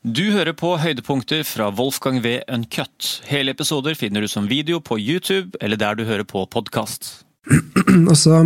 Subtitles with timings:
[0.00, 2.38] Du hører på høydepunkter fra Wolfgang V.
[2.48, 3.20] Uncut.
[3.28, 7.26] Hele episoder finner du som video på YouTube eller der du hører på podkast.
[8.08, 8.38] Og så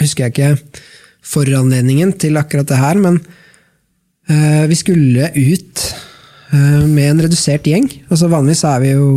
[0.00, 0.80] husker jeg ikke
[1.20, 5.84] foranledningen til akkurat det her, men uh, vi skulle ut
[6.54, 7.90] uh, med en redusert gjeng.
[8.08, 9.12] Altså Vanligvis er vi jo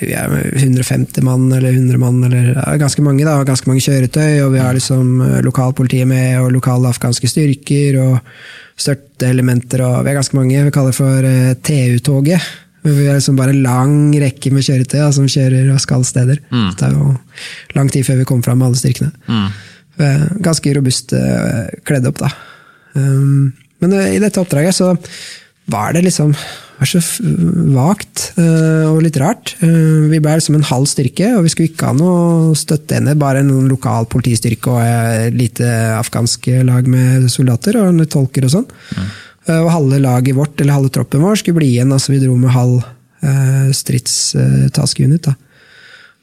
[0.00, 4.42] 150 mann eller 100 mann, eller ganske mange, da, ganske mange kjøretøy.
[4.44, 8.00] Og vi har liksom eh, lokalpolitiet med, og lokale afghanske styrker.
[8.02, 8.20] og
[8.74, 10.62] støtteelementer, og vi er ganske mange.
[10.66, 12.48] Vi kaller det for uh, TU-toget.
[12.84, 16.40] Vi har liksom bare en lang rekke med kjøretøy da, som kjører og skal steder.
[16.50, 17.14] Det er jo
[17.78, 19.12] lang tid før vi kommer fram med alle styrkene.
[19.94, 22.32] Vi er Ganske robust uh, kledd opp, da.
[22.98, 24.92] Um, men eh, i dette oppdraget så
[25.70, 26.34] var det liksom
[26.78, 27.00] var så
[27.74, 29.54] vagt eh, og litt rart.
[29.62, 33.44] Eh, vi ble liksom en halv styrke, og vi skulle ikke ha noe støtteenhet, bare
[33.44, 35.68] en lokal politistyrke og et lite
[36.00, 38.66] afghansk lag med soldater og litt tolker og sånn.
[38.94, 39.14] Mm.
[39.60, 41.92] og halve laget vårt, eller halve troppen vår, skulle bli igjen.
[41.92, 45.26] altså Vi dro med halv uh, stridstask-unit.
[45.28, 45.34] da.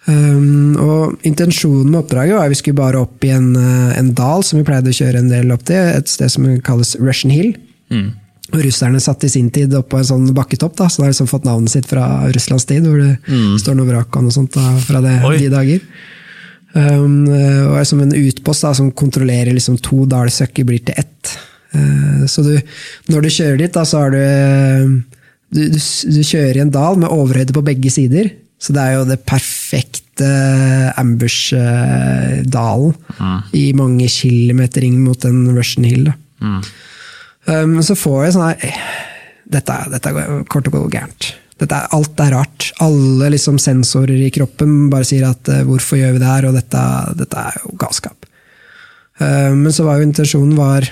[0.10, 4.10] Um, og Intensjonen med oppdraget var at vi skulle bare opp i en, eh, en
[4.18, 7.34] dal som vi pleide å kjøre en del opp til, et sted som kalles Russian
[7.34, 7.54] Hill.
[7.94, 8.21] Og
[8.52, 11.30] Russerne satt i sin tid oppå på en sånn bakketopp, da, så det har liksom
[11.32, 13.16] fått navnet sitt fra Russlands tid, hvor det
[13.62, 15.38] står noe vrak og noe sånt da, fra det, Oi.
[15.40, 15.80] de dager.
[16.72, 20.96] Um, eh, og er som en utpost da, som kontrollerer liksom to dalsøkker blir til
[21.00, 21.34] ett.
[21.76, 22.56] Uh, så du,
[23.12, 24.22] når du kjører dit, da, så har du
[25.52, 28.32] du, du, du kjører i en dal med overhøyde på begge sider.
[28.62, 30.30] Så det er jo det perfekte
[31.02, 32.94] ambush-dalen
[33.58, 36.06] i mange kilometer inn mot en Russian Hill.
[36.12, 36.14] Da.
[37.50, 38.76] Um, så får jeg sånn her
[39.52, 41.26] Dette, dette går- kort og godt gærent.
[41.60, 42.68] Dette er, alt er rart.
[42.80, 46.56] Alle liksom sensorer i kroppen bare sier at eh, 'hvorfor gjør vi det her', og
[46.56, 46.84] dette,
[47.20, 48.26] dette er jo galskap.
[49.20, 50.88] Uh, men så var jo intensjonen var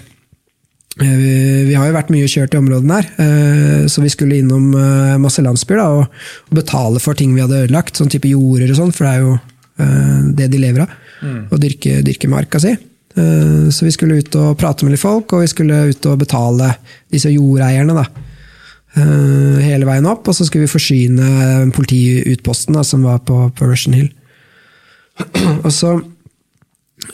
[1.00, 4.38] eh, vi, vi har jo vært mye kjørt i områdene her, uh, så vi skulle
[4.44, 6.20] innom uh, masse landsbyer da, og,
[6.52, 9.23] og betale for ting vi hadde ødelagt, sånn type jorder og sånn, for det er
[9.23, 9.39] jo
[10.36, 10.89] det de lever av.
[11.23, 12.73] Å dyrke, dyrke marka si.
[13.17, 16.20] Eh, Så vi skulle ut og prate med litt folk, og vi skulle ut og
[16.20, 16.75] betale
[17.11, 17.93] disse jordeierne.
[17.93, 18.05] da.
[18.95, 23.69] Eh, Hele veien opp, og så skulle vi forsyne politiutposten da, som var på, på
[23.69, 24.11] Russian Hill.
[25.65, 26.02] og så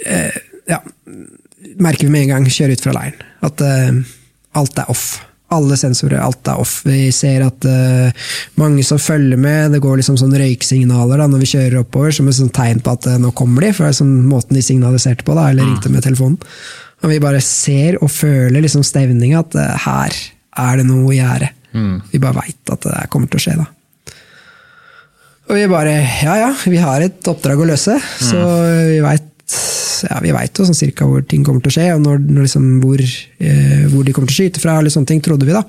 [0.06, 0.36] eh,
[0.70, 0.80] ja,
[1.80, 4.04] merker vi med en gang, kjører ut fra leiren, at eh,
[4.56, 5.08] alt er off.
[5.54, 6.80] Alle sensorer, alt er off.
[6.88, 11.44] Vi ser at uh, mange som følger med, det går liksom sånn røyksignaler da, når
[11.44, 13.94] vi kjører oppover, som et sånn tegn på at uh, nå kommer de, for det
[13.94, 16.40] er sånn måten de signaliserte på, da, eller ringte med telefonen.
[17.06, 20.18] Og vi bare ser og føler liksom stevninga, at uh, her
[20.66, 21.52] er det noe i gjære.
[22.10, 23.70] Vi bare veit at det kommer til å skje, da.
[25.46, 28.40] Og vi bare Ja ja, vi har et oppdrag å løse, så
[28.90, 29.30] vi veit
[30.10, 32.48] ja, vi vet jo sånn cirka hvor ting kommer til å skje, og når, når
[32.48, 33.02] liksom, hvor,
[33.40, 35.64] eh, hvor de kommer til å skyte fra, eller sånne ting, trodde vi, da.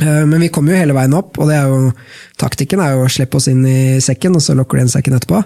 [0.00, 1.92] Eh, men vi kommer jo hele veien opp, og det er jo,
[2.40, 5.16] taktikken er jo å slippe oss inn i sekken, og så lokker de igjen sekken
[5.18, 5.42] etterpå.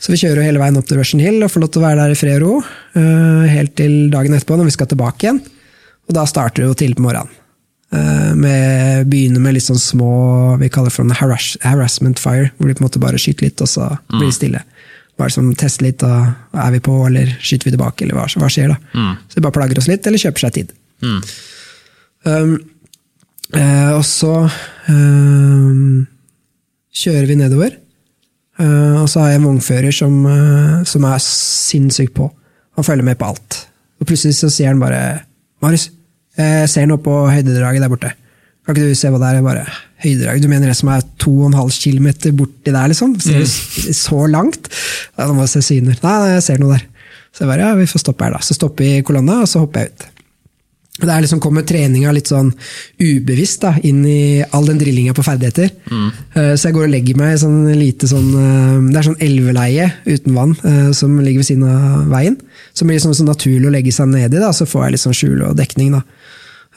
[0.00, 1.86] Så vi kjører jo hele veien opp til Russian Hill og får lov til å
[1.86, 2.54] være der i fred og ro,
[2.98, 5.42] eh, helt til dagen etterpå, når vi skal tilbake igjen.
[6.08, 7.32] Og da starter det jo tidlig på morgenen.
[7.92, 12.66] Eh, Med, begynner med litt sånn små vi kaller det for harass, harassment fire, hvor
[12.68, 14.62] de på en måte bare skyter litt, og så blir det stille.
[15.16, 16.34] Bare som tester litt, da
[16.66, 18.76] er vi på, eller skyter vi tilbake, eller hva, hva skjer da?
[19.28, 20.74] Så de bare plager oss litt, eller kjøper seg tid.
[22.26, 22.52] Um,
[23.54, 24.34] eh, og så
[24.90, 26.04] um,
[26.92, 27.78] kjører vi nedover,
[28.56, 32.30] Uh, og så har jeg en vognfører som, uh, som er sinnssykt på.
[32.78, 33.58] Han følger med på alt.
[34.00, 35.26] Og plutselig så sier han bare
[35.60, 35.90] 'Marius,
[36.36, 38.14] jeg ser noe på høydedraget der borte'.
[38.64, 39.34] Kan ikke du se hva det er?
[39.34, 39.66] Jeg bare,
[40.04, 43.14] høydedrag, Du mener det som er 2,5 km borti der, liksom?
[43.20, 44.68] Ser du s- så langt?
[45.18, 45.96] Ja, nå må jeg se syner.
[46.02, 46.84] Nei, nei, jeg ser noe der.
[47.32, 48.38] Så jeg bare, ja, vi får stoppe her da.
[48.44, 50.06] Så stopper vi kolonna, og så hopper jeg ut.
[50.96, 52.54] Det er liksom kommer treninga litt sånn
[52.98, 55.68] ubevisst da, inn i all den drillinga på ferdigheter.
[55.92, 56.06] Mm.
[56.56, 59.90] Så jeg går og legger meg i sånn lite sånn eh, Det er sånn elveleie
[60.06, 62.38] uten vann eh, som ligger ved siden av veien.
[62.72, 65.04] Som blir sånn så naturlig å legge seg ned i, da, så får jeg litt
[65.04, 65.92] sånn skjul og dekning.
[65.98, 66.00] da.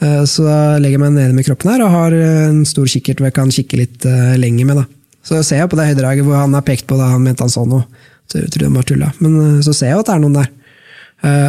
[0.00, 2.88] Eh, Så da legger jeg meg nede med kroppen her og har eh, en stor
[2.88, 4.80] kikkert hvor jeg kan kikke litt eh, lenger med.
[4.82, 4.86] da.
[5.26, 7.52] Så ser jeg på det høydedraget hvor han har pekt på da han mente han
[7.52, 7.84] så noe.
[8.30, 9.10] Så jeg tror han bare tulla.
[9.20, 10.50] Men så ser jeg at det er noen der.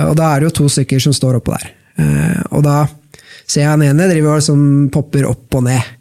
[0.10, 1.68] Og da er det jo to stykker som står oppå der.
[2.52, 2.80] Og da
[3.46, 5.92] ser jeg han ene driver og liksom popper opp og ned.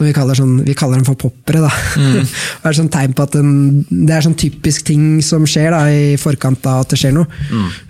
[0.00, 1.60] Som vi kaller, sånn, vi kaller dem for poppere.
[1.60, 1.68] da.
[2.00, 2.22] Mm.
[2.62, 3.50] det er sånn tegn på at den,
[3.90, 7.28] det er sånn typisk ting som skjer da, i forkant av at det skjer noe.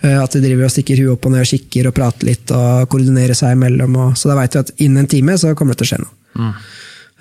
[0.02, 2.50] Eh, At de driver og stikker huet opp og ned og kikker og prater litt
[2.50, 3.94] og koordinerer seg imellom.
[3.94, 6.00] Og, så da veit vi at innen en time så kommer det til å skje
[6.02, 6.50] noe.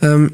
[0.02, 0.26] Um,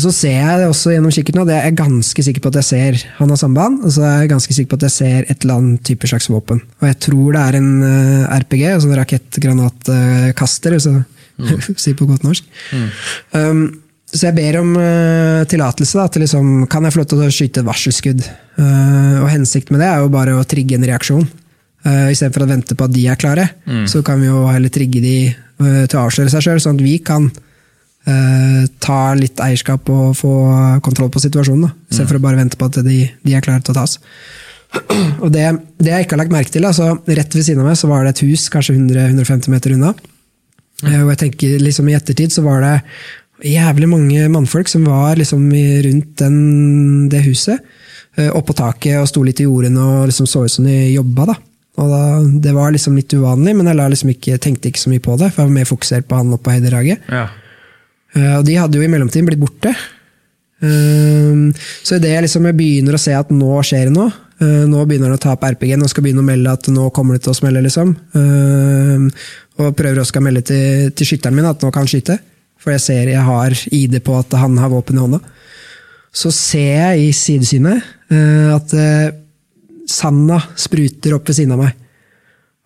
[0.00, 2.58] så ser jeg det også gjennom kikkerten, og det er jeg ganske sikker på at
[2.60, 3.84] jeg ser han har samband.
[3.84, 6.28] Og så er jeg ganske sikker på at jeg ser et eller annet type slags
[6.32, 6.64] våpen.
[6.80, 10.76] Og jeg tror det er en uh, RPG, altså en rakettgranatkaster.
[10.84, 10.92] Så
[11.82, 12.48] si på godt norsk.
[13.36, 13.68] Um,
[14.08, 17.60] så jeg ber om uh, tillatelse til liksom, kan jeg få lov til å skyte
[17.60, 18.22] et varselskudd.
[18.56, 21.26] Uh, og hensikten med det er jo bare å trigge en reaksjon.
[21.84, 23.44] Uh, Istedenfor å vente på at de er klare,
[23.88, 26.88] så kan vi jo heller trigge de uh, til å avsløre seg sjøl, sånn at
[26.88, 27.30] vi kan
[28.80, 30.30] ta litt eierskap og få
[30.80, 31.66] kontroll på situasjonen.
[31.66, 31.88] Da.
[31.90, 33.98] Istedenfor å bare vente på at de, de er klare til å tas.
[35.24, 35.44] Og det,
[35.76, 38.06] det jeg ikke har lagt merke til, altså, rett ved siden av meg så var
[38.06, 39.92] det et hus kanskje 100-150 meter unna.
[40.86, 42.82] Eh, Og jeg tenker liksom i ettertid så var det
[43.48, 45.48] jævlig mange mannfolk som var liksom
[45.86, 47.58] rundt den, det huset.
[48.16, 51.26] eh, Oppå taket og sto litt i jordene og liksom så ut som de jobba.
[51.26, 51.34] da.
[51.78, 52.02] Og da,
[52.40, 55.32] Det var liksom litt uvanlig, men jeg liksom ikke, tenkte ikke så mye på det.
[55.32, 56.98] for jeg var mer fokusert på han oppe på Heideraget.
[57.08, 57.28] Ja.
[58.14, 59.74] Eh, Og de hadde jo i mellomtiden blitt borte.
[60.60, 65.18] Så idet jeg liksom begynner å se at nå skjer det noe, nå begynner han
[65.18, 67.38] å ta opp RPG-en og skal begynne å melde at nå kommer det til å
[67.38, 67.90] smelle, liksom.
[68.14, 69.08] Um,
[69.58, 72.18] Og prøver også å melde til, til skytteren min at nå kan han skyte.
[72.58, 75.20] For jeg ser jeg har ID på at han har våpen i hånda.
[76.14, 79.10] Så ser jeg i sidesynet eh, at eh,
[79.88, 81.76] sanda spruter opp ved siden av meg.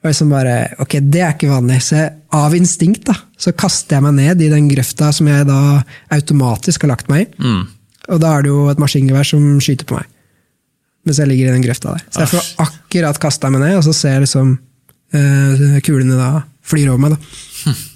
[0.03, 1.79] Og jeg som bare, ok, Det er ikke vanlig.
[1.85, 5.47] Så jeg, av instinkt da, så kaster jeg meg ned i den grøfta som jeg
[5.49, 5.61] da
[6.13, 7.29] automatisk har lagt meg i.
[7.39, 7.63] Mm.
[8.13, 10.09] Og da er det jo et maskingevær som skyter på meg.
[11.07, 12.05] Mens jeg ligger i den grøfta der.
[12.11, 14.53] Så jeg får akkurat kasta meg ned, og så ser jeg liksom
[15.17, 16.29] uh, kulene da
[16.67, 17.17] flyr over meg.
[17.17, 17.73] da.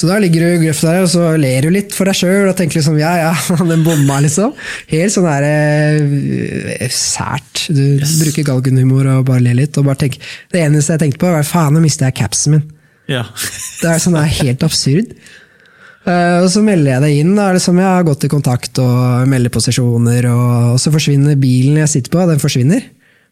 [0.00, 2.46] Så da ligger du i grøfta der, og så ler du litt for deg sjøl
[2.48, 3.32] og tenker liksom ja, ja,
[3.72, 4.54] den bomma, liksom.
[4.88, 5.44] Helt sånn der
[6.00, 7.66] uh, sært.
[7.68, 7.82] Du
[8.22, 9.76] bruker galgenhumor og bare ler litt.
[9.76, 12.64] og bare tenker, Det eneste jeg tenkte på, var faen, nå mista jeg capsen min.
[13.10, 13.26] Ja.
[13.82, 15.12] Det er sånn det er helt absurd.
[16.08, 17.34] Eh, og så melder jeg det inn.
[17.36, 20.30] Da er det som jeg har gått i kontakt og melder posisjoner.
[20.32, 22.82] Og, og så forsvinner bilen jeg sitter på, den forsvinner.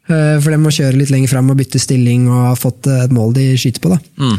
[0.09, 3.13] Uh, for den må kjøre litt lenger fram og bytte stilling og har fått et
[3.13, 3.93] mål de skyter på.
[3.93, 3.99] da.
[4.25, 4.39] Mm.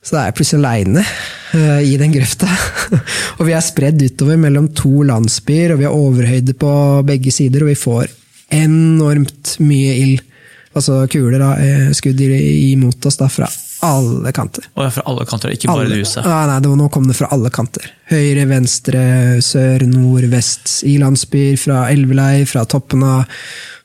[0.00, 2.48] Så da er jeg plutselig aleine uh, i den grøfta.
[3.38, 6.72] og vi er spredd utover mellom to landsbyer, og vi har overhøyde på
[7.08, 8.08] begge sider, og vi får
[8.56, 10.24] enormt mye ild.
[10.70, 13.48] Altså kuler, da, eh, skudd imot oss da, fra
[13.86, 14.66] alle kanter.
[14.76, 16.00] Og fra alle kanter, ikke bare Alle.
[16.02, 16.24] huset.
[16.26, 17.86] Nei, det var, nå kom det fra alle kanter.
[18.10, 19.02] Høyre, venstre,
[19.44, 20.82] sør, nord, vest.
[20.88, 23.24] I landsbyer, fra elvelei, fra toppene,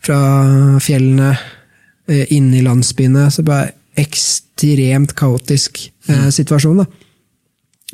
[0.05, 0.19] fra
[0.83, 1.31] fjellene,
[2.09, 3.29] eh, inn i landsbyene.
[3.31, 6.87] Så det var ekstremt kaotisk eh, situasjon, da.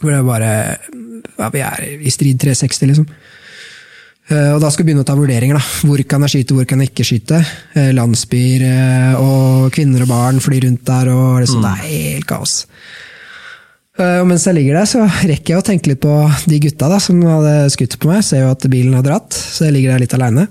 [0.01, 0.51] Hvor det bare
[1.38, 3.07] ja, Vi er i strid 360, liksom.
[4.30, 5.58] Eh, Og da skal vi begynne å ta vurderinger.
[5.58, 5.64] da.
[5.88, 7.40] Hvor kan jeg skyte, hvor kan jeg ikke skyte?
[7.76, 12.28] Eh, Landsbyer eh, og kvinner og barn flyr rundt der, og liksom, det er helt
[12.30, 12.66] kaos.
[14.02, 16.14] Og mens jeg ligger der, så rekker jeg å tenke litt på
[16.50, 18.24] de gutta da, som hadde skutt på meg.
[18.26, 20.48] Ser jo at bilen har dratt, så jeg ligger der litt aleine.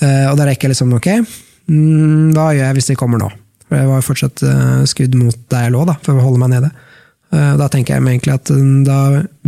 [0.00, 1.06] Og da rekker jeg liksom, ok,
[1.70, 3.28] mm, hva gjør jeg hvis de kommer nå?
[3.68, 4.42] For det var jo fortsatt
[4.90, 6.72] skudd mot der jeg lå, da, for å holde meg nede.
[7.34, 8.98] Eh, Da tenker jeg meg egentlig at mm, da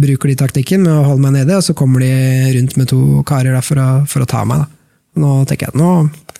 [0.00, 2.10] bruker de taktikken med å holde meg nede, og så kommer de
[2.58, 4.64] rundt med to karer da, for, å, for å ta meg.
[4.64, 5.22] Da.
[5.22, 5.90] Nå tenker jeg at nå,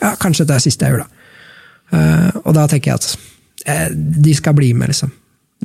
[0.03, 1.13] ja, kanskje det er det siste jeg gjør, da.
[1.97, 3.07] Eh, Og da tenker jeg at
[3.67, 5.13] eh, de skal bli med, liksom.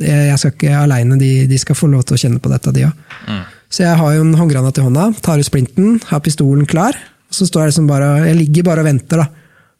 [0.02, 2.86] Jeg skal ikke aleine, de, de skal få lov til å kjenne på dette, de
[2.88, 3.02] òg.
[3.72, 6.96] Så jeg har jo en håndgranat i hånda, tar ut splinten, har pistolen klar.
[7.28, 9.26] og Så står jeg liksom bare, jeg ligger bare og venter da,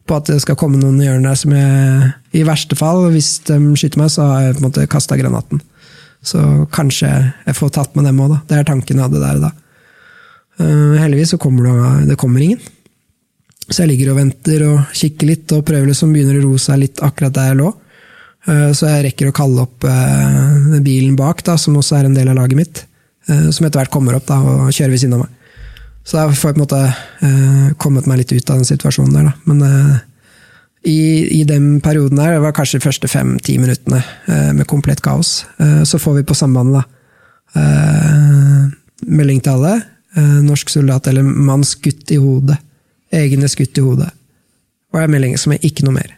[0.08, 3.30] på at det skal komme noen i hjørnet der som jeg I verste fall, hvis
[3.48, 5.60] de skyter meg, så har jeg på en måte kasta granaten.
[6.22, 6.38] Så
[6.70, 7.08] kanskje
[7.46, 8.38] jeg får tatt med dem òg, da.
[8.48, 9.50] Det er tanken jeg hadde der da.
[10.62, 12.60] Eh, heldigvis så kommer det, det kommer ingen.
[13.68, 16.82] Så jeg ligger og venter og kikker litt og prøver liksom begynner å roe seg
[16.82, 17.72] litt akkurat der jeg lå.
[18.46, 22.14] Eh, Så jeg rekker å kalle opp eh, bilen bak, da, som også er en
[22.18, 22.86] del av laget mitt.
[23.22, 25.28] Som etter hvert kommer opp da, og kjører ved siden av meg.
[26.02, 29.28] Så da får jeg på en måte kommet meg litt ut av den situasjonen der.
[29.28, 29.34] Da.
[29.46, 29.60] Men
[30.82, 35.02] i, i den perioden der, det var kanskje de første fem-ti minuttene eh, med komplett
[35.04, 38.64] kaos, eh, så får vi på sambandet da, eh,
[39.06, 39.80] melding til alle.
[40.12, 42.58] Norsk soldat eller mann skutt i hodet.
[43.16, 44.10] Egne skutt i hodet.
[44.92, 46.10] Og det er melding som er ikke noe mer.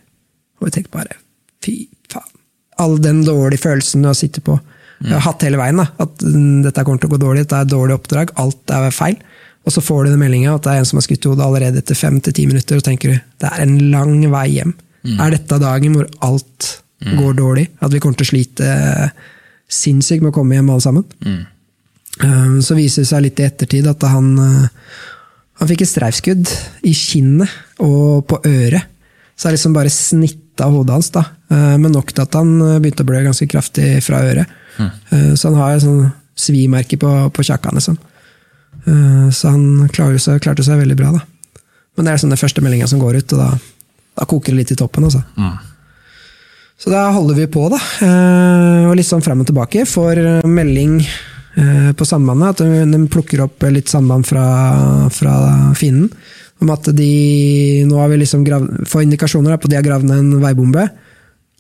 [0.59, 1.15] Og vi tenkte bare
[1.63, 1.77] fy
[2.11, 2.33] faen.
[2.83, 4.57] All den dårlige følelsen du har sittet på.
[5.07, 5.79] Har hatt hele veien.
[5.79, 8.75] da, At mm, dette kommer til å gå dårlig, dette er et dårlig oppdrag, alt
[8.75, 9.15] er feil.
[9.65, 11.81] Og så får du den meldinga at det er en som har skutt hodet allerede
[11.81, 14.75] etter fem til ti minutter, og tenker du det er en lang vei hjem.
[15.21, 16.71] Er dette dagen hvor alt
[17.05, 17.67] går dårlig?
[17.85, 18.69] At vi kommer til å slite
[19.69, 21.05] sinnssykt med å komme hjem alle sammen?
[22.23, 24.69] Eh, Så viser det seg litt i ettertid at han, eh,
[25.61, 26.49] han fikk et streifskudd
[26.85, 27.49] i kinnet
[27.81, 28.85] og på øret.
[29.37, 31.25] Så det er liksom bare snitta hodet hans, da.
[31.51, 34.47] Eh, men nok til at han eh, begynte å blø ganske kraftig fra øret.
[34.79, 37.75] Eh, Så han har et sånn svimerke på, på sånn.
[37.75, 37.99] liksom.
[38.87, 41.23] Eh, Så han seg, klarte seg veldig bra, da.
[41.97, 43.51] Men det er sånn den første meldinga som går ut, og da,
[44.19, 45.23] da koker det litt i toppen, altså.
[46.79, 47.79] Så da holder vi på, da.
[48.05, 49.85] eh, Og litt sånn frem og tilbake.
[49.89, 50.99] Får eh, melding
[51.95, 54.43] på sambandet at de plukker opp litt samband fra,
[55.15, 55.35] fra
[55.79, 56.09] fienden.
[56.59, 60.09] Om at de nå har vi liksom gravd, får indikasjoner på at de har gravd
[60.09, 60.89] ned en veibombe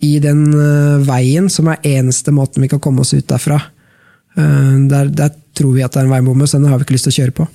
[0.02, 0.49] i den
[1.07, 3.61] veien som er eneste måten vi kan komme oss ut derfra.
[4.35, 4.43] Det
[4.99, 6.96] er, det der tror vi at det er en veibomme, så den har vi ikke
[6.96, 7.49] lyst til å kjøre på.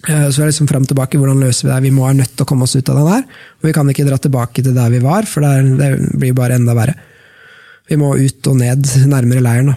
[0.00, 1.82] Så Så er det liksom frem tilbake, hvordan løser vi det?
[1.84, 3.24] Vi må være nødt til å komme oss ut av den her.
[3.60, 5.50] Og vi kan ikke dra tilbake til der vi var, for det,
[5.84, 6.94] er, blir bare enda verre.
[7.90, 9.74] Vi må ut og ned, nærmere leiren.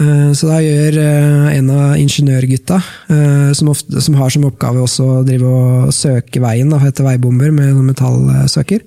[0.00, 2.80] Eh, Så da gjør eh, en av ingeniørgutta,
[3.12, 7.04] eh, som, ofte, som har som oppgave også å drive og søke veien da, etter
[7.04, 8.86] veibomber med metallsøker,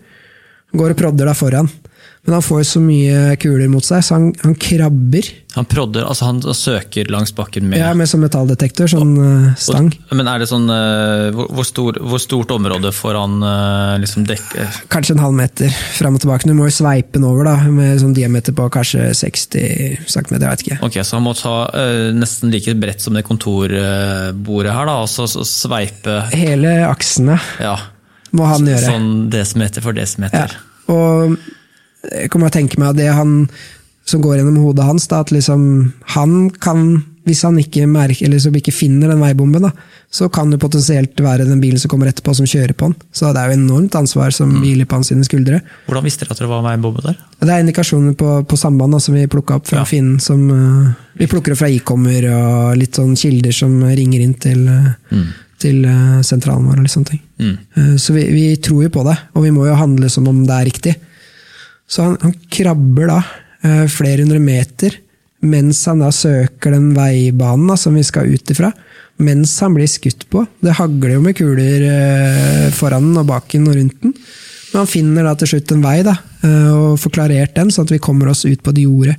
[0.73, 1.69] går og prodder da foran.
[2.24, 5.25] Men han får jo så mye kuler mot seg, så han, han krabber
[5.58, 9.89] Han prodder, altså han søker langs bakken med ja, med sånn metalldetektor, sånn og, stang.
[10.15, 14.68] Men er det sånn eh, Hvor, stor, hvor stort område får han eh, liksom dekke
[14.94, 16.48] Kanskje en halv meter fram og tilbake.
[16.48, 20.38] Du må jo sveipe den over da, med sånn diameter på kanskje 60 cm.
[20.38, 20.77] Jeg vet ikke.
[20.88, 25.12] Ok, Så han må ta uh, nesten like bredt som det kontorbordet her, da, og
[25.12, 27.75] så, så sveipe Hele aksene ja,
[28.32, 28.86] må han gjøre.
[28.88, 30.06] sånn desimeter for Ja.
[30.08, 30.56] desimeter.
[30.94, 31.36] Og
[32.12, 33.48] jeg kommer til å tenke meg at det han
[34.05, 35.62] som går gjennom hodet hans, da, at liksom
[36.12, 36.79] han kan,
[37.24, 39.69] hvis han ikke merker, eller liksom ikke finner den veibomben, da,
[40.12, 42.98] så kan det potensielt være den bilen som kommer etterpå, som kjører på den.
[43.15, 45.62] Så det er jo enormt ansvar som hviler på hans sine skuldre.
[45.88, 47.15] Hvordan visste dere at det var en veibombe der?
[47.39, 49.86] Det er indikasjoner på, på samband da, som vi plukka opp fra Ja.
[49.88, 50.17] Finn.
[50.19, 54.67] Som, uh, vi plukker opp fra ikommer og litt sånn kilder som ringer inn til,
[54.67, 55.25] mm.
[55.63, 56.75] til eh, sentralen vår.
[56.81, 57.24] og litt sånne ting.
[57.39, 57.55] Mm.
[57.79, 60.43] Eh, Så vi, vi tror jo på det, og vi må jo handle som om
[60.43, 60.95] det er riktig.
[61.93, 63.19] Så han, han krabber da
[63.63, 65.00] eh, flere hundre meter
[65.43, 68.69] mens han da søker den veibanen da, som vi skal ut ifra.
[69.19, 70.45] Mens han blir skutt på.
[70.63, 74.13] Det hagler jo med kuler eh, foran den og bak den og rundt den.
[74.71, 76.15] Men han finner da til slutt en vei da,
[76.47, 79.17] eh, og får klarert den, sånn at vi kommer oss ut på det jordet.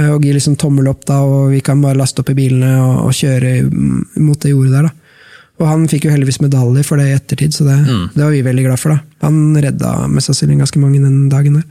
[0.00, 3.10] Og gir liksom tommel opp, da, og vi kan bare laste opp i bilene og,
[3.10, 4.88] og kjøre mm, mot det jordet der.
[4.88, 5.18] da.
[5.60, 7.76] Og han fikk jo heldigvis medalje for det i ettertid, så det,
[8.16, 8.96] det var vi veldig glad for.
[8.96, 9.26] da.
[9.28, 11.68] Han redda mest sannsynlig ganske mange den dagen der.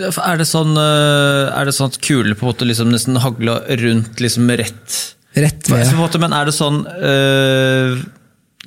[0.00, 3.60] Er det sånn, eh, er det sånn at kuler på en måte liksom nesten hagla
[3.82, 4.98] rundt liksom rett
[5.32, 5.94] Rett ved.
[5.96, 6.82] måte, Men er det sånn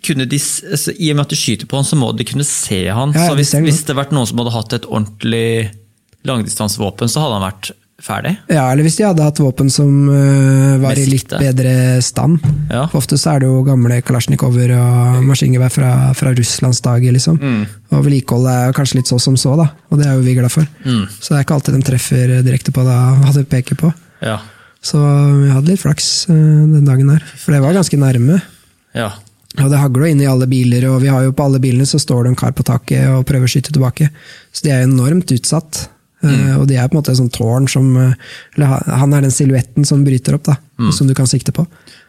[0.05, 2.45] kunne de, altså, I og med at de skyter på han, så må de kunne
[2.47, 3.13] se han.
[3.15, 5.47] Ja, ja, så hvis, hvis det hadde vært noen som hadde hatt et ordentlig
[6.25, 7.71] langdistansevåpen, så hadde han vært
[8.05, 8.35] ferdig.
[8.51, 12.39] Ja, eller hvis de hadde hatt våpen som uh, var i litt bedre stand.
[12.69, 12.85] Ja.
[12.91, 17.39] For ofte så er det jo gamle kalasjnikover og maskingevær fra, fra Russlands dager, liksom.
[17.41, 17.61] Mm.
[17.91, 19.69] Og vedlikeholdet er kanskje litt så som så, da.
[19.89, 20.67] Og det er jo vi glad for.
[20.85, 21.05] Mm.
[21.17, 23.93] Så det er ikke alltid de treffer direkte på da, hva de peker på.
[24.25, 24.39] Ja.
[24.85, 27.25] Så vi hadde litt flaks uh, den dagen der.
[27.41, 28.41] For det var ganske nærme.
[28.97, 29.13] ja.
[29.55, 31.95] Og det hagler inn i alle biler, og vi har jo på alle bilene så
[32.01, 34.09] står det en kar på taket og prøver å skyte tilbake.
[34.51, 35.85] Så de er enormt utsatt.
[36.25, 38.13] Eh, Og de er på en måte et sånt tårn som eh,
[38.55, 40.57] Eller han er den silhuetten som bryter opp, da.
[40.91, 41.63] Som du kan sikte på.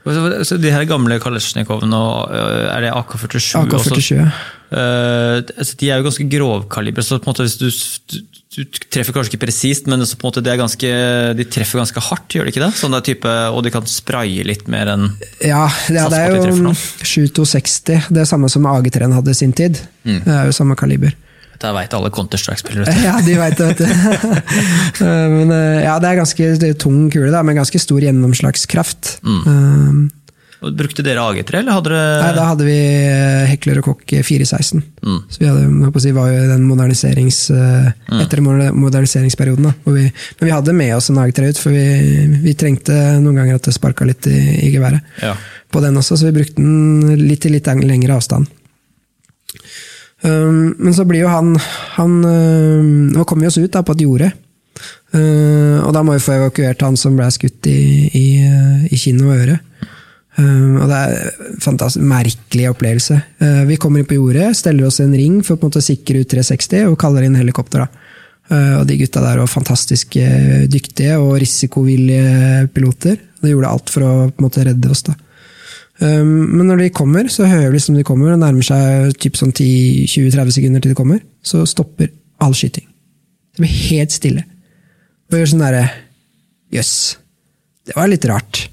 [0.07, 1.99] Så- de her gamle Kalesjnikovene,
[2.31, 3.67] øh, er det AK-47?
[3.67, 4.17] AK-47.
[4.17, 4.31] ja.
[4.71, 7.69] Eh, altså, de er jo ganske grovkaliber, så på en måte hvis du,
[8.57, 10.07] du, treffer kanskje ikke presist, men en
[10.43, 10.91] det er ganske,
[11.39, 12.73] de treffer ganske hardt, gjør de ikke det?
[12.75, 16.75] Sånn der type, og de kan spraye litt mer enn Ja, ja, det er jo
[16.75, 18.09] 7260.
[18.11, 19.79] Det er samme som AG3-en hadde i sin tid.
[20.05, 20.25] Mm.
[20.25, 21.15] Det er jo samme kaliber.
[21.57, 22.93] Dette veit alle Counter-Strike-spillere.
[23.07, 24.37] Ja, de veit det, vet du.
[25.07, 28.05] Eh, Men eh, ja, det er ganske det er tung kule, da, med ganske stor
[28.05, 29.17] gjennomslagskraft.
[29.25, 29.43] Mm.
[29.49, 30.07] Um,
[30.77, 32.77] Brukte dere AG3, eller hadde dere Nei, da hadde vi
[33.53, 34.81] Hekler og Kokk 416.
[35.05, 35.19] Mm.
[35.31, 38.21] Så vi hadde, si, var jo den moderniserings, Mm.
[38.23, 39.69] etter moderniseringsperioden.
[39.69, 41.85] Da, vi, men vi hadde med oss en AG3 ut, for vi,
[42.45, 45.05] vi trengte noen ganger at det sparka litt i, i geværet.
[45.23, 45.35] Ja.
[45.73, 48.49] På den også, så vi brukte den litt i litt lengre avstand.
[50.25, 51.51] Um, men så blir jo han,
[51.99, 54.31] han um, Nå kommer vi oss ut da, på et jorde.
[55.15, 59.01] Uh, og da må vi få evakuert han som ble skutt i, i, uh, i
[59.01, 59.61] kinn og øre.
[60.37, 63.15] Og det er en merkelig opplevelse.
[63.71, 66.21] Vi kommer inn på jordet, steller oss en ring for å på en måte sikre
[66.21, 67.87] ut 360 og kaller inn helikopter.
[67.87, 68.67] da.
[68.83, 70.19] Og de gutta der var fantastisk
[70.69, 73.17] dyktige og risikovillige piloter.
[73.41, 75.07] De gjorde alt for å på en måte redde oss.
[75.09, 75.17] da.
[75.97, 79.39] Um, men når de kommer, så hører vi liksom de kommer, og nærmer seg typ
[79.39, 82.11] sånn 10-20-30 sekunder til de kommer, så stopper
[82.45, 82.85] all skyting.
[83.57, 84.45] Det blir helt stille.
[85.31, 85.87] Og gjør sånn derre
[86.75, 86.93] Jøss.
[87.87, 88.67] Det var litt rart.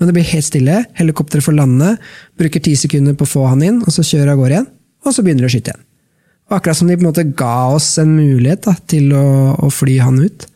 [0.00, 0.82] Men det blir helt stille.
[0.98, 1.94] Helikopteret får lande,
[2.38, 4.68] bruker ti sekunder på å få han inn, og så kjører av gårde igjen.
[5.00, 5.86] Og så begynner de å skyte igjen.
[6.50, 9.26] Og akkurat som de på en måte ga oss en mulighet da, til å,
[9.64, 10.46] å fly han ut.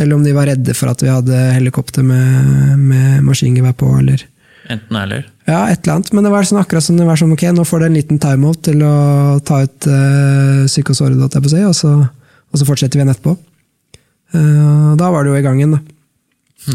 [0.00, 4.24] Eller om de var redde for at vi hadde helikopter med, med maskingevær på, eller
[4.70, 5.26] Enten eller.
[5.44, 6.12] ja, et eller annet.
[6.16, 8.20] Men det var sånn, akkurat som det var sånn, ok, nå får du en liten
[8.22, 8.94] timeout til å
[9.44, 13.36] ta ut uh, psykosåret, og så, og så fortsetter vi igjen etterpå.
[14.34, 15.82] Uh, Da var det jo i gang igjen, da.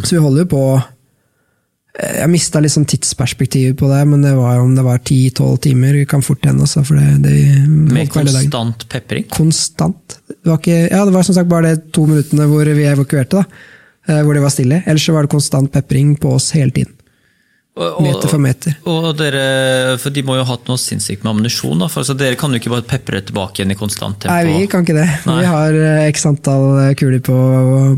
[0.04, 4.60] Så vi holder jo på eh, Jeg mista sånn tidsperspektivet på det, men det var
[4.60, 5.98] jo om det var 10-12 timer.
[5.98, 9.26] Vi kan fort igjen, altså, for det, det Med konstant pepring?
[9.34, 10.20] Konstant.
[10.30, 13.42] Det var, ikke, ja, det var som sagt bare de to minuttene hvor vi evakuerte,
[13.42, 14.22] da.
[14.26, 14.84] Hvor det var stille.
[14.90, 16.94] Ellers så var det konstant pepring på oss hele tiden.
[17.80, 18.76] Og, Meter for meter.
[18.92, 21.86] Og dere, for De må jo ha hatt noe sinnssykt med ammunisjon.
[21.88, 24.36] for altså, Dere kan jo ikke bare pepre tilbake igjen i konstant tempo.
[24.36, 25.08] Nei, vi kan ikke det.
[25.30, 25.38] Nei.
[25.40, 27.38] Vi har eh, x antall kuler på,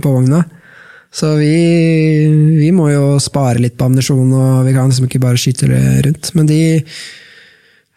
[0.03, 0.43] på vogna.
[1.11, 1.55] Så vi,
[2.61, 5.81] vi må jo spare litt på ammunisjon, og vi kan liksom ikke bare skyte det
[6.05, 6.29] rundt.
[6.37, 6.61] Men de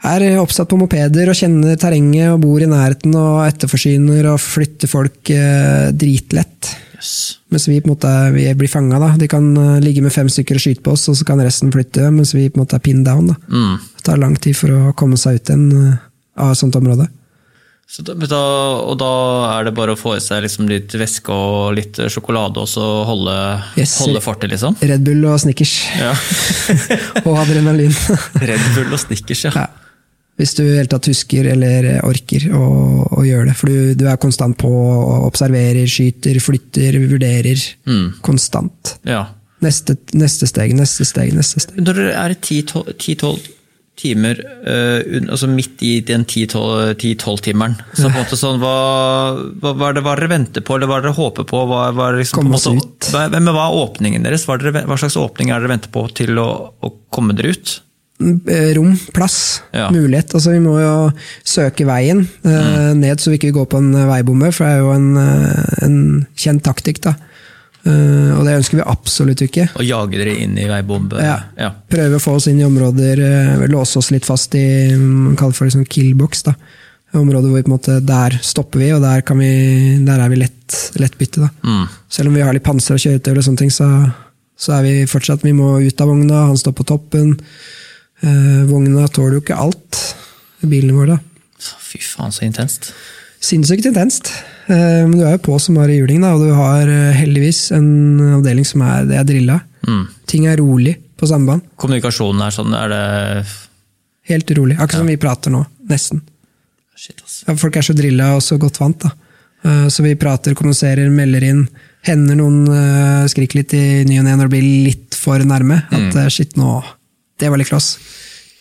[0.05, 4.91] er oppsatt på mopeder og kjenner terrenget og bor i nærheten og etterforsyner og flytter
[4.91, 6.73] folk eh, dritlett.
[6.95, 7.11] Yes.
[7.51, 9.01] Mens vi på en måte vi blir fanga.
[9.19, 11.73] De kan eh, ligge med fem stykker og skyte på oss, og så kan resten
[11.75, 13.33] flytte, mens vi på en måte er pinned down.
[13.33, 13.37] da.
[13.51, 13.77] Mm.
[13.99, 16.01] Det tar lang tid for å komme seg ut igjen eh,
[16.41, 17.09] av et sånt område.
[17.95, 18.39] Så da,
[18.81, 19.09] og da
[19.59, 22.83] er det bare å få i seg liksom litt væske og litt sjokolade, og så
[23.07, 23.35] holde,
[23.77, 23.99] Yes.
[24.01, 24.79] holde fartet, liksom?
[24.81, 25.75] Red Bull og Snickers.
[26.01, 26.15] Ja.
[27.27, 27.93] og adrenalin.
[28.49, 29.53] Red Bull og Snickers, ja.
[29.55, 29.67] ja.
[30.41, 32.65] Hvis du helt tatt husker eller orker å,
[33.21, 33.57] å gjøre det.
[33.59, 37.67] For du, du er konstant på, og observerer, skyter, flytter, vurderer.
[37.87, 38.07] Mm.
[38.25, 38.97] Konstant.
[39.07, 39.27] ja.
[39.65, 41.79] Neste, neste steg, neste steg, neste steg.
[41.81, 43.47] Når dere er 10-12
[43.95, 48.75] timer uh, altså midt i den 10-12-timeren, så på en måte sånn, hva,
[49.63, 51.63] hva, hva er det hva dere venter på, eller hva er det dere håper på?
[51.71, 53.15] Hva, hva er liksom, på Komme oss måte-.
[53.15, 54.47] Hva, men hva er åpningen deres?
[54.49, 57.77] Hva, er slags åpning er dere venter på til å, å komme dere ut?
[58.23, 59.89] Eh, Rom, plass, Ja.
[59.91, 60.35] mulighet.
[60.35, 61.11] Altså, vi må jo
[61.45, 64.93] søke veien eh, ned, så vi ikke går på en veibombe, for det er jo
[64.95, 65.97] en, eh, en
[66.37, 67.01] kjent taktikk.
[67.03, 67.17] da.
[67.85, 69.67] Eh, og det ønsker vi absolutt ikke.
[69.77, 71.19] Å jage dere inn i veibombe?
[71.21, 71.41] Ja.
[71.59, 71.73] ja.
[71.91, 75.53] Prøve å få oss inn i områder, eh, låse oss litt fast i man kaller
[75.53, 76.43] det for liksom killbox.
[76.47, 76.55] da.
[77.15, 80.29] Områder hvor vi på en måte, Der stopper vi, og der, kan vi, der er
[80.33, 81.43] vi lett, lett bytte.
[81.45, 81.51] da.
[81.63, 81.89] Mm.
[82.09, 83.87] Selv om vi har litt panser og kjøretøy, og sånne ting, så,
[84.57, 87.37] så er vi fortsatt Vi må ut av vogna, han står på toppen.
[88.25, 90.01] Eh, vogna tåler jo ikke alt.
[90.65, 91.77] Bilene våre, da.
[91.85, 92.91] Fy faen, så intenst.
[93.45, 94.31] Sinnssykt intenst.
[94.67, 97.67] Eh, men du er jo på som bare juling, da, og du har eh, heldigvis
[97.77, 99.59] en avdeling som er, det jeg drilla.
[99.85, 100.05] Mm.
[100.31, 101.67] Ting er rolig på samband.
[101.81, 103.05] Kommunikasjonen er sånn, er det
[104.25, 104.79] Helt rolig.
[104.81, 105.59] Akkurat som vi prater nå.
[105.91, 106.23] Nesten.
[106.97, 107.43] Shit, altså.
[107.45, 109.05] Ja, folk er så drilla og så godt vant.
[109.05, 109.11] da.
[109.69, 111.67] Eh, Så vi prater, kommuniserer, melder inn.
[112.09, 112.65] Hender noen
[113.29, 115.83] skriker litt i ny og ne når det blir litt for nærme.
[115.93, 116.31] At mm.
[116.33, 116.79] shit, nå
[117.41, 117.99] Det var litt kloss.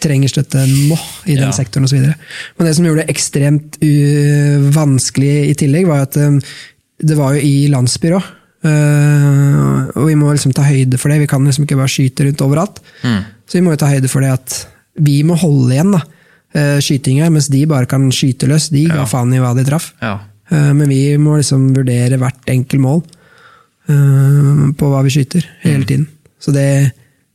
[0.03, 0.97] Trenger støtte nå
[1.29, 1.51] i den Ja.
[1.55, 1.99] sektoren osv.
[2.57, 6.39] Men det som gjorde det ekstremt uh, vanskelig i tillegg, var at um,
[7.03, 8.19] det var jo i landsbyrå.
[8.63, 11.21] Uh, og vi må liksom ta høyde for det.
[11.23, 12.81] Vi kan liksom ikke bare skyte rundt overalt.
[13.03, 13.21] Mm.
[13.47, 14.57] Så vi må jo ta høyde for det at
[15.03, 16.01] vi må holde igjen da,
[16.57, 18.69] uh, skytinga, mens de bare kan skyte løs.
[18.73, 19.09] De ga Ja.
[19.09, 19.93] faen i hva de traff.
[20.01, 20.19] Ja.
[20.51, 23.03] Uh, Men vi må liksom vurdere hvert enkelt mål
[23.89, 26.05] eh, på hva vi skyter, hele tiden.
[26.39, 26.93] Så det,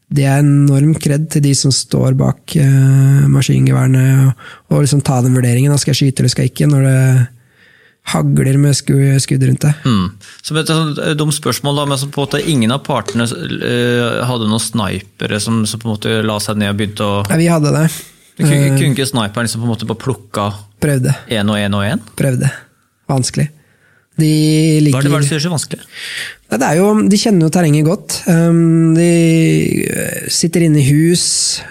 [0.08, 5.18] det er enorm kred til de som står bak eh, maskingeværene, og, og liksom ta
[5.24, 5.74] den vurderingen.
[5.74, 7.00] Da skal jeg skyte eller skal jeg ikke, når det
[8.08, 9.82] hagler med sku, skudd rundt deg.
[9.84, 10.06] Mm.
[10.40, 13.26] Så et sånt eh, dumt spørsmål, da, men som på en måte ingen av partene
[13.28, 17.20] uh, hadde noen snipere som, som på en måte la seg ned og begynte å
[17.28, 17.88] Ja, vi hadde det.
[18.38, 21.14] Kunne, Eh, kunne ikke sniperen liksom på en måte bare plukka Prøvde.
[21.26, 22.02] én og én og én?
[22.16, 22.50] Prøvde.
[23.10, 23.48] Vanskelig.
[24.18, 25.88] De Hva er det hva er det som gjør det så vanskelig?
[26.48, 28.14] Det jo, de kjenner jo terrenget godt.
[28.26, 29.08] Um, de
[29.84, 31.24] eh, sitter inne i hus,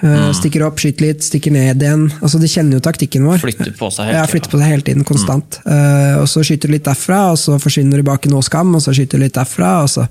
[0.05, 2.05] eh, stikker opp, skyter litt, stikker ned igjen.
[2.21, 3.41] Altså, de kjenner jo taktikken vår.
[3.41, 5.60] Flytter på seg hele Ja, flytter på seg hele tiden, konstant.
[5.65, 6.21] Mm.
[6.21, 8.86] og så skyter de litt derfra, og så forsvinner de bak i noe skam, og
[8.86, 9.79] så skyter de litt derfra.
[9.88, 10.07] og så...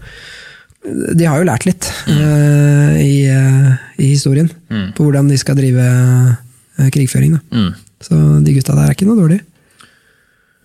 [0.87, 4.49] De har jo lært litt eh, i, eh, i historien
[4.95, 7.39] på hvordan de skal drive eh, krigføring.
[7.51, 7.73] Mm.
[8.07, 9.41] Så de gutta der er ikke noe dårlig.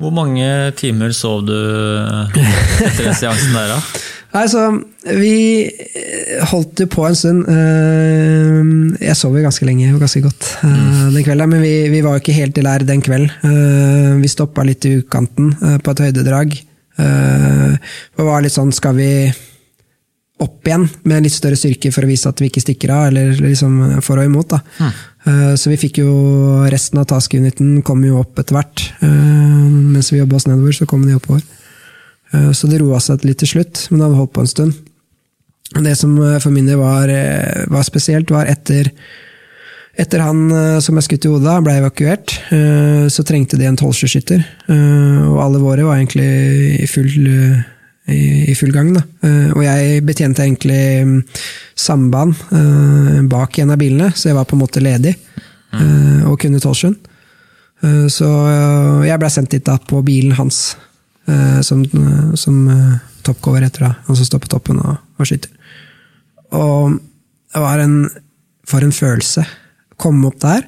[0.01, 0.45] Hvor mange
[0.79, 3.81] timer sov du etter den seansen der, da?
[4.31, 4.61] Nei, så
[5.03, 5.33] Vi
[5.67, 7.41] eh, holdt jo på en stund.
[7.51, 8.61] eh,
[9.07, 12.15] Jeg sov jo ganske lenge og ganske godt eh, den kvelden, men vi, vi var
[12.17, 13.29] jo ikke helt i lær den kvelden.
[13.43, 16.55] Eh, Vi stoppa litt i utkanten eh, på et høydedrag.
[17.01, 17.75] Eh,
[18.17, 19.09] Det var litt sånn, skal vi
[20.41, 23.36] opp igjen med litt større styrke for å vise at vi ikke stikker av, eller
[23.38, 24.49] liksom for og imot.
[24.56, 24.60] da.
[24.82, 25.56] Mm.
[25.62, 26.12] Så vi fikk jo
[26.73, 28.88] resten av task-uniten kom jo opp etter hvert.
[29.06, 31.43] Eh, Mens vi jobba oss nedover, så kom de oppover.
[32.34, 34.73] Eh, Så det roa seg litt til slutt, men det hadde holdt på en stund.
[35.77, 37.08] Det som for min del var,
[37.69, 38.89] var spesielt, var etter,
[39.95, 40.49] etter han
[40.82, 42.34] som jeg skutt i hodet, ble evakuert,
[43.13, 44.41] så trengte de en 12-skytter.
[45.30, 47.13] Og alle våre var egentlig i full,
[48.09, 48.93] i, i full gang.
[48.95, 49.03] Da.
[49.27, 51.19] Eh, Og jeg betjente egentlig mm,
[51.77, 56.39] samband eh, bak en av bilene, så jeg var på en måte ledig eh, og
[56.41, 56.97] kunne 12-sjøen.
[57.83, 58.29] Eh, Så
[59.05, 60.75] jeg ble sendt dit da på bilen hans.
[61.61, 61.83] som,
[62.35, 62.55] som
[63.23, 63.91] toppcover heter, da.
[64.07, 65.51] Han som står på toppen og, og skyter.
[66.57, 66.97] Og
[67.53, 68.09] det var en
[68.67, 69.43] For en følelse.
[70.01, 70.65] Komme opp der.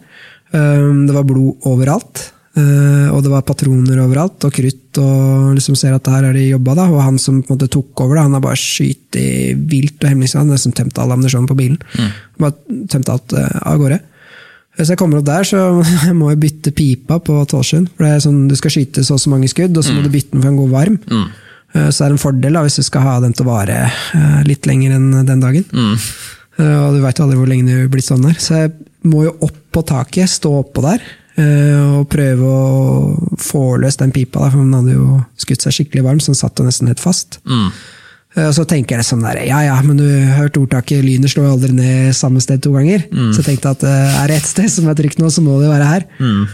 [0.54, 2.22] Det var blod overalt.
[2.54, 6.52] Uh, og det var patroner overalt, og krutt, og liksom ser at her er de
[6.52, 6.76] jobba.
[6.78, 10.04] da, Og han som på en måte tok over, da, han har bare skutt vilt
[10.04, 10.54] og hemmelighetskraftig.
[10.54, 11.80] Nesten tømt all ammunisjonen på bilen.
[11.98, 12.12] Mm.
[12.44, 13.98] Bare tømt alt uh, av gårde.
[14.78, 15.64] Hvis jeg kommer opp der, så
[16.20, 17.90] må jeg bytte pipa på Tolvsjøen.
[17.96, 20.04] For det er sånn, Du skal skyte så og så mange skudd, og så må
[20.04, 20.06] mm.
[20.06, 21.02] du bytte den for den går varm.
[21.10, 21.26] Mm.
[21.74, 23.82] Uh, så er det en fordel da, hvis du skal ha den til å vare
[24.46, 25.66] litt lenger enn den dagen.
[25.74, 25.98] Mm.
[26.62, 28.38] Og du veit jo aldri hvor lenge du blir sånn der.
[28.38, 28.76] Så jeg
[29.10, 31.02] må jo opp på taket, stå oppå der.
[31.34, 36.06] Eh, og prøve å få løst den pipa, for den hadde jo skutt seg skikkelig
[36.06, 37.40] varm, så den satt jo nesten helt fast.
[37.50, 37.72] Mm.
[38.36, 41.34] Eh, og så tenker jeg sånn der, ja ja, men du har hørt ordtaket 'lynet
[41.34, 43.08] slår aldri ned samme sted to ganger'.
[43.10, 43.32] Mm.
[43.34, 45.58] Så jeg tenkte at eh, er det ett sted som er trygt nå, så må
[45.58, 46.06] det jo være her.
[46.20, 46.46] Mm.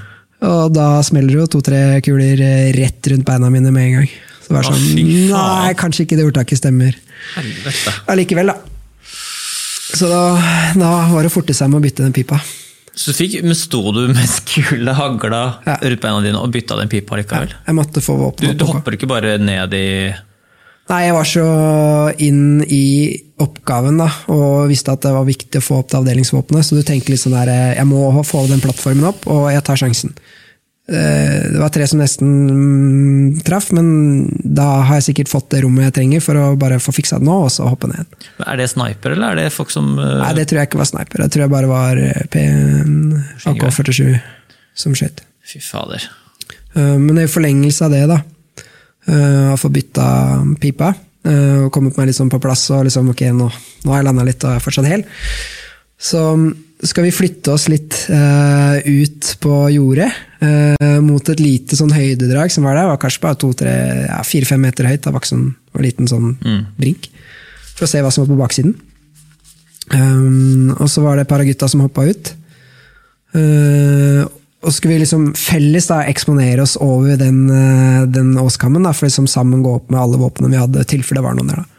[0.47, 2.39] Og da smeller det jo to-tre kuler
[2.77, 4.09] rett rundt beina mine med en gang.
[4.39, 4.85] Så det var sånn,
[5.33, 6.95] nei, kanskje ikke det ordtaket stemmer.
[8.07, 8.55] Allikevel, da.
[9.89, 10.23] Så da,
[10.79, 12.39] da var det forte seg med å bytte den pipa.
[12.93, 15.77] Så du fikk, men Sto du med skule hagla ja.
[15.81, 17.53] rundt beina dine og bytta den pipa likevel?
[17.53, 18.49] Ja, jeg måtte få våpen.
[18.49, 19.87] Du, du hopper ikke bare ned i
[20.89, 21.43] Nei, jeg var så
[22.25, 26.65] inn i oppgaven da, og visste at det var viktig å få opp det avdelingsvåpenet.
[26.65, 29.77] Så du tenker litt sånn der, jeg må få den plattformen opp, og jeg tar
[29.77, 30.15] sjansen.
[30.89, 32.29] Eh, det var tre som nesten
[33.45, 33.89] traff, men
[34.41, 37.27] da har jeg sikkert fått det rommet jeg trenger for å bare få fiksa det
[37.27, 38.09] nå, og så hoppe ned.
[38.41, 40.15] Er det sniper, eller er det folk som uh...
[40.23, 41.21] Nei, det tror jeg ikke var sniper.
[41.21, 42.45] Det tror jeg bare var eh, P
[43.51, 44.17] AK-47
[44.79, 45.21] som skjøt.
[45.45, 46.07] Fy fader.
[46.73, 48.19] Men i forlengelse av det, da,
[49.09, 50.05] å få bytta
[50.61, 50.91] pipa
[51.25, 53.47] og kommet meg liksom på plass og liksom, ok, nå,
[53.83, 55.03] nå har jeg landa litt og er fortsatt hel,
[55.97, 56.21] så
[56.87, 60.09] skal vi flytte oss litt uh, ut på jordet.
[60.39, 62.87] Uh, mot et lite sånn høydedrag som var der.
[62.87, 63.73] var kanskje bare to-tre,
[64.05, 65.01] ja, fire-fem meter høyt.
[65.03, 66.61] Det var ikke sånn en liten sånn mm.
[66.79, 67.09] brink.
[67.75, 68.77] For å se hva som var på baksiden.
[69.89, 72.31] Um, og så var det et par av gutta som hoppa ut.
[73.35, 74.23] Uh,
[74.59, 77.45] og så skulle vi liksom felles da, eksponere oss over den,
[78.11, 81.27] den åskammen, da, for liksom sammen gå opp med alle våpnene vi hadde, tilfelle det
[81.27, 81.61] var noen der.
[81.63, 81.78] da.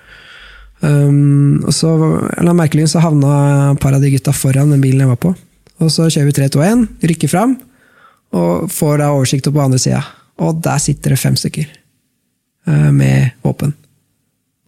[0.80, 1.90] Um, og så
[2.38, 5.34] eller merkelig så havna par av de gutta foran den bilen jeg var på.
[5.80, 7.54] Og så kjører vi 3, 2, 1, rykker fram,
[8.36, 10.02] og får da oversikt på andre sida.
[10.40, 11.68] Og der sitter det fem stykker
[12.68, 13.74] uh, med våpen.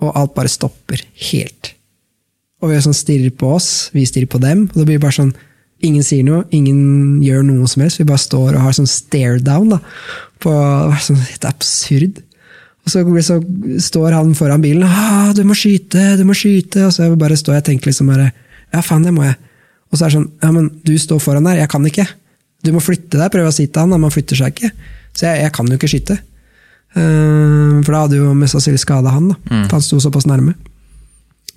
[0.02, 1.72] Og alt bare stopper helt.
[2.62, 4.66] Og vi sånn stirrer på oss, vi stirrer på dem.
[4.70, 5.34] Og det blir bare sånn
[5.82, 7.98] Ingen sier noe, ingen gjør noe som helst.
[7.98, 9.72] Vi bare står og har sånn stare down.
[9.72, 9.80] da,
[10.38, 10.52] på,
[11.02, 12.20] sånn, Det er absurd.
[12.82, 13.38] Og så, så,
[13.78, 14.82] står han foran bilen.
[14.82, 16.16] Ah, 'Du må skyte!
[16.18, 18.32] Du må skyte!' Og så bare står jeg og tenker liksom bare
[18.72, 19.36] Ja, faen, det må jeg.
[19.92, 21.60] Og så er det sånn Ja, men du står foran der.
[21.62, 22.08] Jeg kan ikke.
[22.64, 23.30] Du må flytte deg.
[23.30, 24.00] Prøve å si til han.
[24.00, 24.72] Man flytter seg ikke.
[25.12, 26.18] Så jeg, jeg kan jo ikke skyte.
[26.92, 29.30] Uh, for da hadde jo mest sannsynlig skada han.
[29.32, 29.38] da.
[29.48, 29.64] Mm.
[29.66, 30.56] For han sto såpass nærme.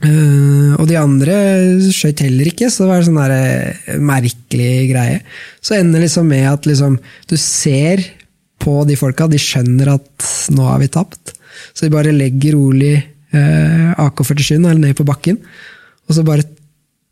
[0.04, 1.36] Uh, og de andre
[1.88, 3.36] skøyt heller ikke, så det var en sånn der,
[3.96, 5.22] uh, merkelig greie.
[5.64, 6.98] Så ender det liksom med at liksom,
[7.32, 8.04] du ser
[8.66, 9.30] på de folka.
[9.30, 11.36] De skjønner at nå har vi tapt.
[11.74, 15.40] Så de bare legger rolig eh, AK-47 ned på bakken.
[16.10, 16.46] Og så bare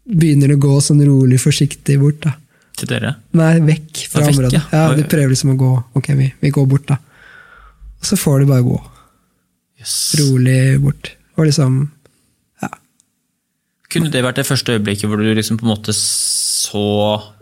[0.04, 2.26] begynner det å gå sånn rolig, forsiktig bort.
[2.26, 2.36] da.
[2.80, 3.16] Til dere?
[3.38, 4.62] Nei, vekk fra vekk, området.
[4.74, 5.72] Ja, De prøver liksom å gå.
[6.00, 6.98] Ok, vi, vi, går bort, da.
[8.02, 8.80] Og så får de bare gå.
[9.80, 9.98] Yes.
[10.22, 11.14] Rolig bort.
[11.38, 11.84] Og liksom
[12.64, 12.70] Ja.
[13.94, 15.94] Kunne det vært det første øyeblikket hvor du liksom på en måte
[16.64, 16.84] så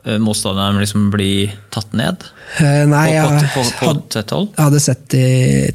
[0.07, 2.25] uh, motstanderen liksom bli tatt ned?
[2.57, 4.51] Uh, nei, på, på, på, på tett hold?
[4.55, 5.25] Jeg hadde sett det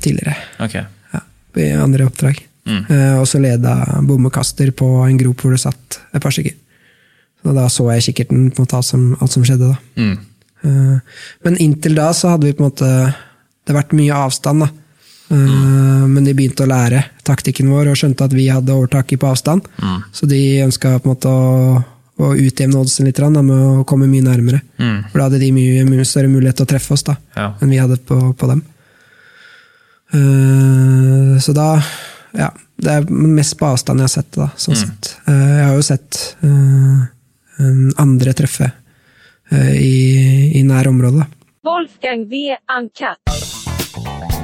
[0.04, 0.36] tidligere.
[0.66, 0.86] Okay.
[1.14, 1.22] Ja,
[1.62, 2.40] I andre oppdrag.
[2.66, 2.80] Mm.
[2.90, 6.56] Uh, og så leda bommekaster på en grop hvor det satt et par stykker.
[7.46, 9.70] Og da så jeg kikkerten på alt som, alt som skjedde.
[9.70, 10.02] da.
[10.02, 10.16] Mm.
[11.44, 14.64] men inntil da så hadde vi på en måte Det har vært mye avstand.
[14.64, 14.68] da.
[15.28, 16.14] Mm.
[16.14, 19.68] Men de begynte å lære taktikken vår og skjønte at vi hadde overtaket på avstand.
[19.78, 20.00] Mm.
[20.10, 21.84] Så de ønska på en måte å
[22.16, 24.62] og utjevne oddsen litt med å komme mye nærmere.
[24.80, 25.10] Mm.
[25.10, 27.50] For da hadde de mye, mye, større mulighet til å treffe oss da, ja.
[27.60, 28.62] enn vi hadde på, på dem.
[30.14, 31.74] Uh, så da
[32.36, 32.52] Ja.
[32.76, 34.48] Det er mest på avstand jeg har sett det, da.
[34.60, 34.80] Sånn mm.
[34.82, 35.08] sett.
[35.24, 37.06] Uh, jeg har jo sett uh,
[38.04, 38.68] andre treffe
[39.80, 41.24] i, i nær område.
[41.64, 42.50] Wolfgang V.
[42.76, 44.35] Ankat.